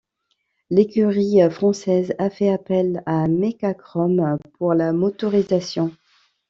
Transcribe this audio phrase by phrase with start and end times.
[0.71, 5.91] L'écurie française a fait appel à Mecachrome pour la motorisation.